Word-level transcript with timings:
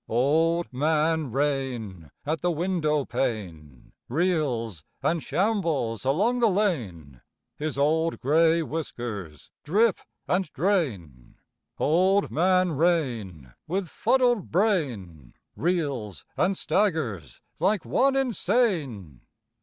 Old 0.09 0.73
Man 0.73 1.31
Rain 1.31 2.09
at 2.25 2.41
the 2.41 2.49
windowpane 2.49 3.91
Reels 4.09 4.83
and 5.03 5.21
shambles 5.21 6.05
along 6.05 6.39
the 6.39 6.47
lane: 6.49 7.21
His 7.55 7.77
old 7.77 8.19
gray 8.19 8.63
whiskers 8.63 9.51
drip 9.63 9.99
and 10.27 10.51
drain: 10.53 11.35
Old 11.77 12.31
Man 12.31 12.71
Rain 12.71 13.53
with 13.67 13.89
fuddled 13.89 14.49
brain 14.49 15.35
Reels 15.55 16.25
and 16.35 16.57
staggers 16.57 17.39
like 17.59 17.85
one 17.85 18.15
insane. 18.15 19.21